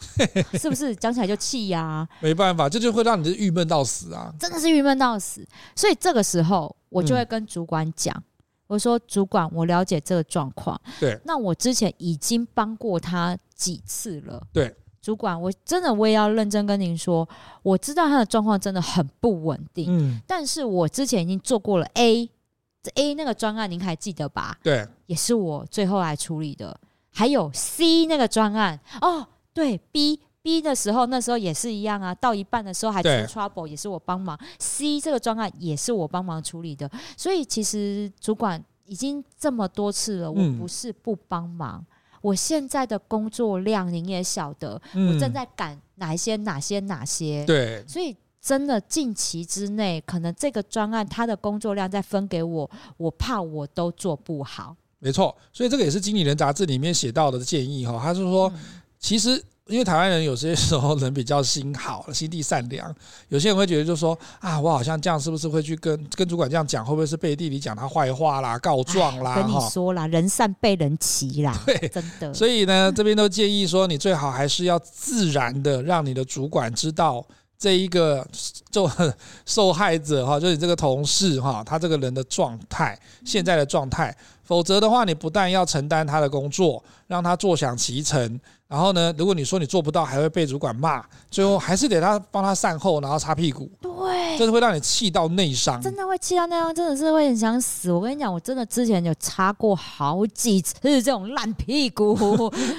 [0.56, 2.08] 是不是讲起来就气呀？
[2.22, 4.32] 没办法，这就会让你郁闷到死啊！
[4.38, 5.46] 真的是郁闷到死。
[5.74, 8.16] 所以这个时候，我就会跟主管讲。”
[8.70, 10.80] 我说主管，我了解这个状况。
[11.00, 14.40] 对，那我之前已经帮过他几次了。
[14.52, 17.28] 对，主管，我真的我也要认真跟您说，
[17.64, 19.86] 我知道他的状况真的很不稳定。
[19.88, 22.30] 嗯，但是我之前已经做过了 A，
[22.80, 24.56] 这 A 那个专案您还记得吧？
[24.62, 26.78] 对，也是我最后来处理的。
[27.12, 34.38] 还有 C 那个专案哦，对 B B 的时候，那时候也是一样啊，到一半的时候还出 trouble，也是我帮忙。
[34.58, 41.78] C 这个专案也是我帮忙处理的，所以其实主管已经这么多次了，我不是不帮忙。
[41.78, 41.86] 嗯
[42.22, 47.42] 我现在的工作量您也晓得，嗯、我正在赶哪一些、哪些、哪些。
[47.46, 54.76] 对，所以真的近期之内，可能这个专案他的工作量再分给我，我怕我都做不好。
[54.98, 58.52] 没错，所以这个也是《经理人》杂志里面写到的建议哈，他是说，
[58.98, 59.42] 其实。
[59.70, 62.92] 因为台湾人有些时候人比较心好，心地善良，
[63.28, 69.36] 有些人会觉得就是说啊，我好像这样是不是会去跟跟主管这样讲，会不会是背地里讲他坏话啦、告状啦？
[69.36, 72.34] 跟你说啦，人善被人欺啦，对，真的。
[72.34, 77.24] 所以呢，这边都建议说，你最好还是要自然的让你的主管知道
[77.56, 78.26] 这一个
[78.72, 78.90] 受
[79.46, 84.16] 受害者哈，就是你这个同事哈，他这个人的状态，现在的状态。
[84.50, 88.40] 否则的话，你不但要承担他的工作，让他坐享其成。
[88.66, 93.70] 然后呢，如果你说你做不到，还会被主管骂，最后还是得他帮他善后，然后擦屁股。
[93.80, 97.92] 对，这是会让你气到内伤，真的会气到内伤，真的是会很想死。
[97.92, 102.16] 我跟你讲，我真的之前有擦过好几次这种烂屁股。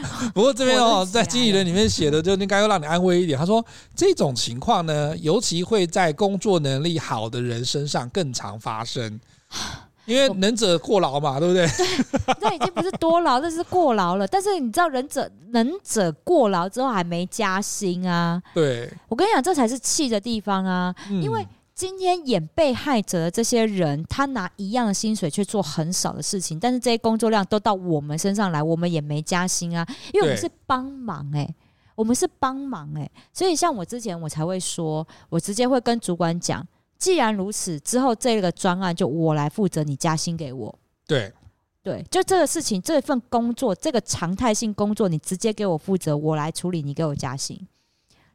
[0.35, 3.39] 不过这边哦，在经理人里面写的就应该要让你安慰一点。
[3.39, 9.17] 他说这种情况呢，尤其会在工作能力好的人身上更常发生。
[10.05, 11.67] 因为能者过劳嘛，对不对？
[11.67, 14.27] 对，这已经不是多劳，这是过劳了。
[14.27, 18.41] 但是你知道，忍者能者过劳之后还没加薪啊？
[18.53, 20.93] 对，我跟你讲，这才是气的地方啊！
[21.09, 31.55] 嗯、因为今天演被害者的这些人，他拿一样的薪水去做很少的事情，但是这些工作量都到我们身上来，我们也没加薪啊，因为我们是帮忙哎、欸，
[31.95, 36.67] 我们是帮忙哎、欸，所以像我之前我才会说，我直接会跟主管讲。
[37.01, 40.79] 既然如此，之后这个专案就我来负责，你加薪给我。
[41.07, 41.33] 对，
[41.81, 47.67] 对，就这个事情，这份工作，这个常态性工作，你直接给我负责，我来处理，你给我加薪。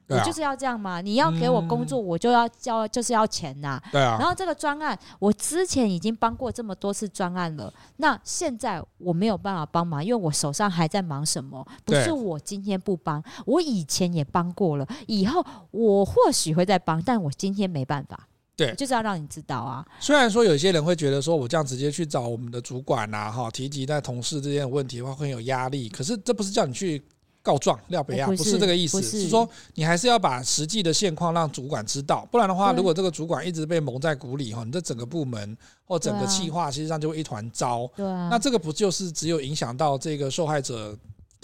[0.09, 1.01] 你就是要这样嘛？
[1.01, 3.81] 你要给我工作，我就要交，就是要钱呐。
[3.93, 4.17] 对啊。
[4.19, 11.65] 然后这个专案，我之前已经帮过这么多次专案了，那现在我没有办法帮忙，因为我手上还在忙什么？
[11.85, 18.29] 不是我今天不帮，我以前也帮过了，以后我或许会再帮，但我今天没办法。
[18.57, 19.85] 对，就是要让你知道啊。
[20.01, 25.91] 虽然说有些人会觉得说，我这样直接去找我们的主管呐，哈，提及在同事之间的问题的话会很有压力。
[25.91, 27.03] 可是这不是叫你去
[27.43, 32.27] 告状、廖北亚，不是这个意思，是，是说你还是要把实际的现况让主管知道。
[32.33, 37.87] 不然的话，如果这个主管一直被蒙在鼓里哈，你这整个部门或整个企划，实际上就会一团糟。
[37.95, 38.29] 对啊。
[38.31, 40.97] 那这个不就是只有影响到这个受害者？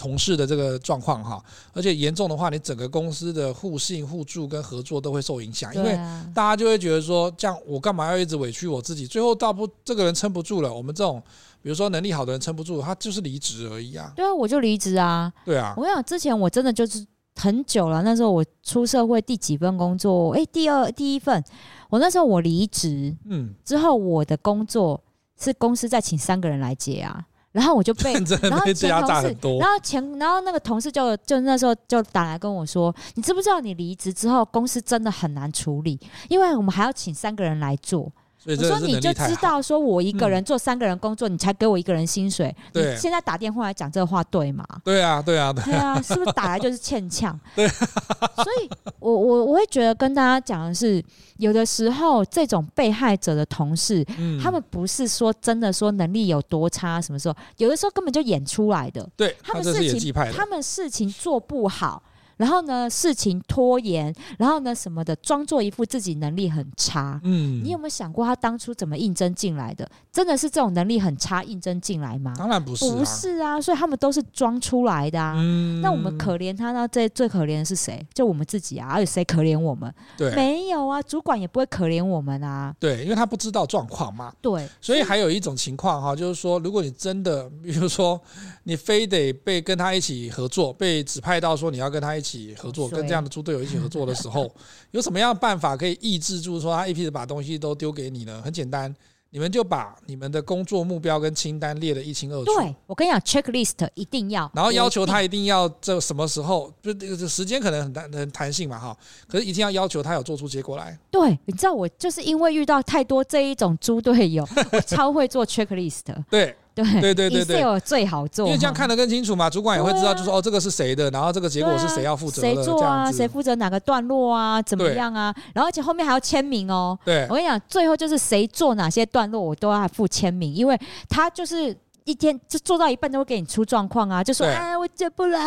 [0.03, 5.95] 同事的这个状况哈，而且严重的话，你整个公司的互信、互助跟合作都会受影响，因为
[6.33, 9.07] 大家就会觉得说，这样我干嘛要一直委屈我自己？
[9.07, 11.23] 最后倒不这个人撑不住了，我们这种
[11.61, 14.11] 比如说能力好的人撑不住，他就是离职而已啊。
[14.13, 15.31] 对啊，我就离职啊。
[15.45, 20.33] 对啊，我跟你讲，之前我真的就是很久了，那时候我出社会第几份工作？
[20.33, 21.41] 哎，第二第一份，
[21.89, 25.01] 我那时候我离职，嗯，之后我的工作
[25.39, 27.25] 是公司再请三个人来接啊。
[27.53, 28.11] 然后我就被，
[28.43, 38.11] 然后前同事，然后前，然后那个同事就就那时候就打来跟我说，你知不知道你离职之后公司真的很难处理，因为我们还要请三个人来做。
[38.45, 42.53] 我说你就知道，说我一个人做三个人工作，你才给我一个人薪水。
[42.73, 44.65] 你现在打电话来讲这话对吗？
[44.83, 47.39] 对啊，对啊，对啊，是不是打来就是欠呛？
[47.55, 51.03] 对， 所以我我我会觉得跟大家讲的是，
[51.37, 54.05] 有的时候这种被害者的同事，
[54.41, 59.07] 他们不是说真的说能力有多差，什么时候有的时候根本就演出来的。
[59.15, 62.03] 对，他们事情他们事情做不好。
[62.43, 67.17] 然后呢，事情拖延，然后呢，什么的，装作一副自己能力很差。
[67.23, 69.89] 嗯，你有没有想过他当初怎么应征进来的？
[70.11, 72.33] 真的是这种能力很差应征进来吗？
[72.37, 73.61] 当然不是，不是啊。
[73.61, 75.35] 所以他们都是装出来的啊。
[75.37, 76.85] 嗯，那我们可怜他呢？
[76.85, 78.05] 最最可怜的是谁？
[78.13, 78.89] 就我们自己啊。
[78.91, 79.93] 而且谁可怜我们？
[80.17, 81.01] 对，没有啊。
[81.01, 82.75] 主管也不会可怜我们啊。
[82.77, 84.33] 对，因为他不知道状况嘛。
[84.41, 88.19] 对，所以还有一种情况哈，就是说，如果你真的，比如说，
[88.63, 94.49] 你非得被跟他一起合作，被指派到说你要跟他一起合作，跟这样的猪队友一起合作的时候，
[94.91, 98.41] 有什么样的办法可以抑制住说他一批的把东西都丢给你呢？
[98.43, 98.93] 很简单，
[99.29, 102.45] 你们就把你们的工作目标跟清单列得一清二楚。
[102.45, 108.97] 对，我跟你讲，checklist 一定要，然后要求他一定要这什么时候，就这个时间可能很弹很弹性嘛哈，
[109.27, 110.97] 可是一定要要求他有做出结果来。
[111.09, 116.01] 对，你知道我就是因为遇到太多这一种猪队友，我超会做 checklist。
[116.29, 116.55] 对。
[116.75, 125.33] 对对对对对，最好做，因为这样看得更清楚嘛，主管也会知道，就说哦，这个是谁的，然后这个结果是谁要负责的，谁做啊，谁负责哪个段落啊，怎么样啊？
[125.53, 126.97] 然后而且后面还要签名哦。
[127.05, 135.39] 对，我跟你讲，最后就是谁做哪些段落，我都要附签名，因为他就是一天就做到一半都会给你出状况啊，就说哎，我接不了，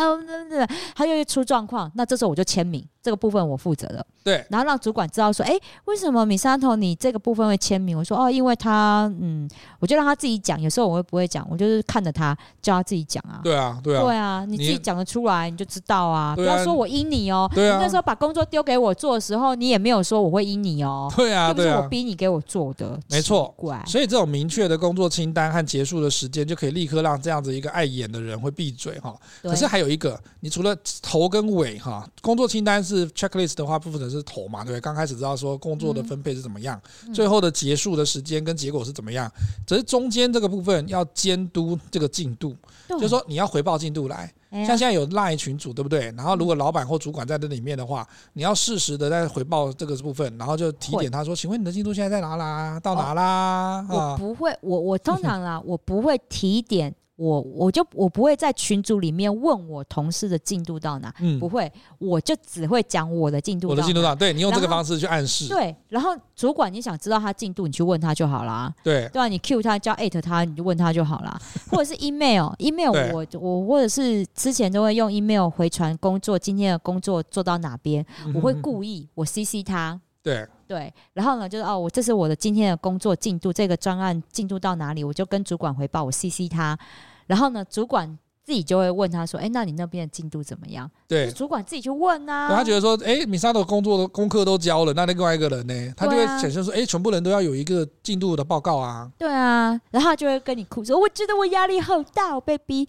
[0.95, 2.83] 他又出状况，那这时候我就签名。
[3.07, 7.97] 这个部分我负责的，对，然后让主管知道说，哎，为什么米沙头你这个部分会签名？
[7.97, 9.49] 我说哦，因为他，嗯，
[9.79, 10.61] 我就让他自己讲。
[10.61, 13.39] 有时候我会不会讲，我就是看着他叫他自己讲啊。
[13.41, 16.35] 对啊，对啊，对啊，你自己讲得出来，你就知道啊。
[16.35, 17.49] 不要说我阴你哦。
[17.55, 17.77] 对啊。
[17.77, 21.09] 你那时候把工作丢给我做的时候，你也没有说我会阴你哦。
[21.15, 22.99] 对啊，对不是我逼你给我做的。
[23.09, 23.55] 没错。
[23.85, 29.15] 所以这种明确的工作清单和结束的时间，就可以立刻让这样子一个爱演的人会闭嘴哈。
[29.41, 33.77] 可是还有一个，你除了头跟尾哈，工作清单是 checklist 的话。
[33.77, 34.81] 部分的是头嘛，对不对？
[34.81, 39.31] 刚开始知道说工作的分配是怎么样，嗯、最后的结束的时间跟结果是怎么样，
[39.67, 42.55] 只是中间这个部分要监督这个进度，
[42.89, 44.33] 就是说你要回报进度来。
[44.49, 46.11] 像现在有 LINE 群组，对不对？
[46.17, 52.79] 然后如果老板或主管在这里面的话，你要适时的在回报这个部分，然后就提点他说：“请问你的进度现在在哪啦？
[52.79, 56.93] 到哪啦？”哦、我不会，我我通常啦， 我不会提点。
[57.17, 63.67] 我我就我不会在群组里面问我同事的进度到哪，嗯，不会，我就只会讲我的进度。
[63.67, 64.15] 我的进度到哪？
[64.15, 65.47] 对，你用这个方式去暗示。
[65.49, 68.73] 对，然后主管你想知道他进度，你去问他就好啦。
[68.83, 71.41] 对，对啊，你 Q 他叫艾特他，你就问他就好啦。
[71.71, 78.05] 或者是 email，email 我我或者是之前都会用 email 回传工作，今天的工作做到哪边，
[78.35, 79.99] 我会故意我 CC 他。
[80.21, 86.77] 对对，然后呢，就是哦，我这是我的今天的工作进度，这个专案进度到哪里，我就跟主管回报，我 CC 他。
[87.25, 92.49] 然后呢，主管自己就会问他说：“哎，那你那边的进度怎么样？”对，主管自己去问啊。
[92.49, 102.87] 他觉得说：“哎，米莎的工作的功课都交了，那另外一个人呢？”他就会显示说：“哎，全部人都要有一个进度的报告啊。”对啊，然后他就会跟你哭说：“我觉得我压力好大，我被逼。”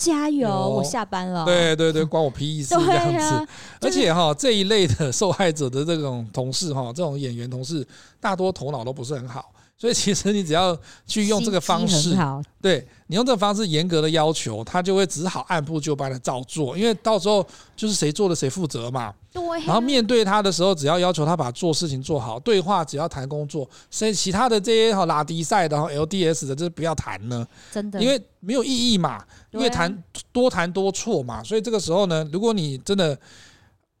[0.00, 0.48] 加油！
[0.48, 1.44] 我下班了。
[1.44, 3.18] 对对对，关我屁事这样子。
[3.18, 3.46] 啊
[3.78, 7.86] 就是、而且哈，这一类的受害者的这种同事哈，这种演员同事，
[8.18, 9.52] 大多头脑都不是很好。
[9.80, 12.14] 所以其实你只要去用这个方式，
[12.60, 17.42] 对你用这个方式严格的要求，他就会只好按部就班的照做，因为到时候
[17.74, 19.14] 就是谁做的谁负责嘛。
[19.32, 19.42] 对。
[19.64, 27.48] 然后面对他的时候，只要要求他把做事情做好，对话只要谈工作，所以其他的这些哈拉低赛的、LDS 的，就是不要谈呢。
[27.72, 27.98] 真的。
[28.02, 33.18] 因为没有意义嘛，因为谈多谈多错嘛，所以这个时候呢，如果你真的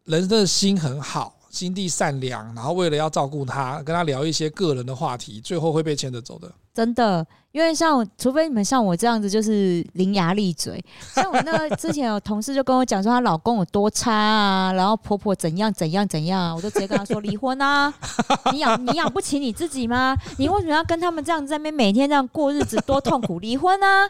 [0.04, 1.39] 人真的心很好。
[1.50, 6.50] 心地善良，然后为了要照顾他，跟他聊一些个人的话题，最后会被牵着走的。
[6.74, 7.26] 真的。
[7.52, 10.80] 因为像，除非你们像我这样子，就是伶牙俐嘴。
[11.16, 17.92] 像我那个之前有同事就跟我讲说，她老公有多差啊，然后婆婆怎样怎样怎样，我就直接跟她说离婚啊！
[18.54, 20.16] 你养你养不起你自己吗？
[20.38, 23.40] 你为什么要跟他们这样在那边每天这样过日子，多痛苦？
[23.40, 24.08] 离婚啊！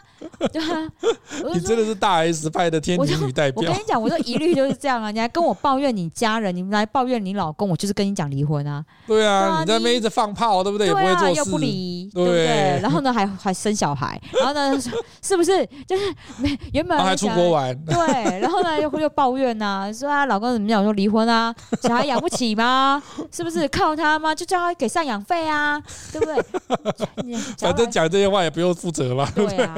[0.53, 0.91] 对啊，
[1.51, 3.63] 你真的是大 S 派的天女女代表。
[3.67, 5.09] 我跟你讲，我说一律就是这样啊！
[5.09, 8.85] 你还跟我抱怨你家人，你们来抱怨你老公，我就是跟你讲离婚啊！
[9.07, 10.87] 对啊，你在那边一直放炮，对不对？
[10.91, 12.79] 对啊，又不离，对不对？
[12.81, 13.31] 然后呢，还。
[13.41, 14.79] 还生小孩，然后呢，
[15.23, 16.03] 是不是就是
[16.37, 17.75] 没原本还出国玩？
[17.85, 20.83] 对，然后呢又会又抱怨呐、啊，说她老公怎么样？
[20.83, 23.01] 说离婚啊，小孩养不起吗？
[23.31, 24.35] 是不是靠他吗？
[24.35, 25.81] 就叫他给赡养费啊，
[26.11, 26.35] 对不对？
[27.57, 29.27] 反正讲这些话也不用负责嘛。
[29.33, 29.75] 对啊，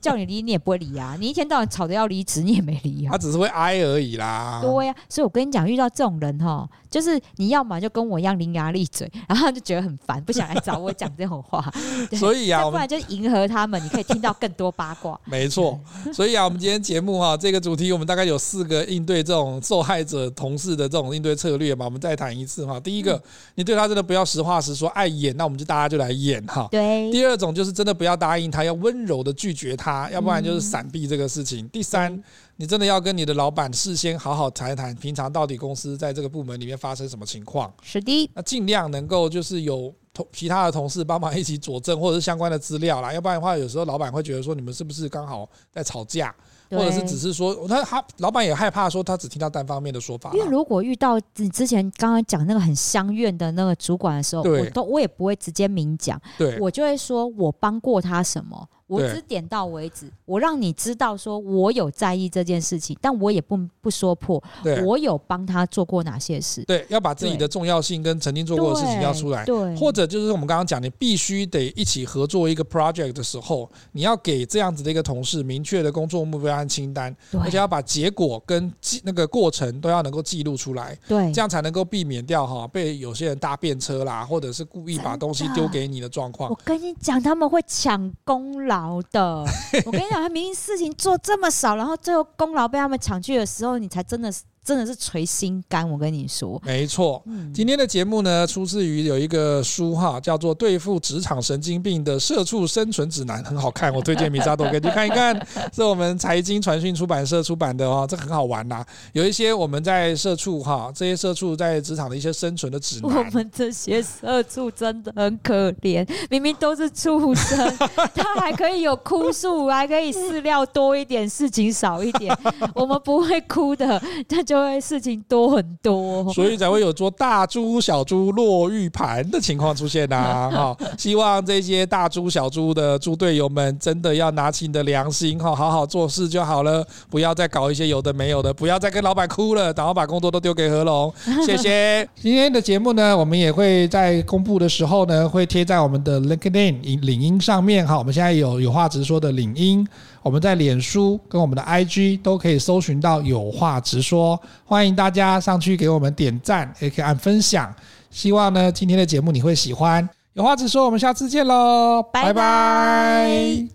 [0.00, 3.10] 叫你离你也不会离啊，你一天到晚吵着要离职，你也没离啊。
[3.12, 4.60] 他只是会挨而已啦。
[4.62, 11.64] 对呀、啊，所以我跟你讲，遇到这种人哈，就是你要么就跟我一样伶牙俐嘴，然后就觉得很烦，不想来找我讲这种话。
[12.12, 12.84] 所以啊，我们。
[12.84, 15.18] 就迎合他们，你可以听到更多八卦。
[15.24, 15.80] 没错，
[16.12, 22.78] 所以啊，我们今天节目哈，这个主题我们大概有四个应对这种受害者同事的这种应对策略嘛，我们再谈一次哈。
[22.78, 23.20] 第一个，
[23.54, 26.68] 你对他真的不要实话实说，爱演，那我们就大家就来演哈。
[26.70, 27.10] 对。
[27.10, 31.66] 第二种就是真的不要答应他，要温柔的拒绝他，要不然就是闪避这个事情。
[31.70, 32.22] 第三，
[32.56, 37.72] 你真的要跟你的老板事先好好谈一谈，平常到底公司在这个部门里面发生什么情况。
[37.82, 38.30] 是的。
[38.34, 39.90] 那尽量能够就是有。
[40.14, 46.32] 同其他的同事帮忙一起佐证，或者是相关的资料啦，要不然的话，有时候老板会觉得说你们是不是刚好在吵架，
[46.70, 50.30] 或者是只是说他他老板也害怕说他只听到单方面的说法。
[50.32, 58.68] 因为如果遇到你之前刚刚讲那个很相怨的那个主管的时候，我都我也不会直接明讲，对我就会说我帮过他什么。
[58.86, 64.42] 我只点到为止，我让你知道说我有在意这件事情，但我也不不说破，
[64.84, 66.62] 我有帮他做过哪些事。
[66.64, 69.42] 对，要把自己的重要性跟曾经做过的事情要出来。
[69.46, 80.94] 对，或者就是我们刚刚讲，你必须得一起合作一个 project 的时候，你要给这样子的一个同事明确的工作目标和清单，而且要把结果跟记那个过程都要能够记录出来。
[81.08, 86.50] 对，这样才能够避免掉哈被有些人搭便车啦，或者是故意把东西丢给你的状况。
[86.50, 88.73] 我跟你讲，他们会抢功劳。
[88.74, 89.44] 好的，
[89.86, 94.32] 我跟你讲，他明明事情做这么少，然后最后功劳被他们抢去的时候，你才真的
[94.64, 95.88] 真的是捶心肝。
[95.88, 97.22] 我跟你说，没错。
[97.26, 105.34] 嗯、今天的节目呢，出自于有一个书哈，叫做《对付职场神经病的社畜生存指南》，很好看，我推荐米扎多可以去看一看。
[105.72, 108.86] 是我们财经传讯出版社出版的哦，这很好玩呐、啊。
[109.12, 113.14] 有一些我们在社畜哈，这些社畜在职场的一些生存的指南。
[113.14, 117.76] 我们这些社畜真的很可怜，明明都是畜生，
[118.14, 122.34] 他还可以有哭诉，还可以饲料多一点，事情少一点。
[122.74, 130.50] 我们不会哭的，他就会事情多很多，所以才会有做大猪小猪落玉盘的情况出现呐、啊。
[130.50, 141.12] 哈，希望这些大猪小猪的猪队友们真的要拿起你的良心哈，好好做事就好了，不要再搞一些有的没有的，不要再跟老板哭了，然后把工作都丢给何龙。
[141.44, 142.08] 谢谢。
[142.14, 147.98] 今天的节目呢，我们也会在公布的时候呢，会贴在我们的 LinkedIn 领英上面哈。
[147.98, 149.86] 我们现在有有话直说的领英，
[150.24, 157.72] 我们在脸书跟我们的 IG 都可以搜寻到有话直说，欢迎大家上去给我们点赞，也可以按分享。
[158.10, 160.08] 希望呢，今天的节目你会喜欢。
[160.32, 162.34] 有话直说，我们下次见喽，拜拜。
[162.34, 163.68] 拜拜。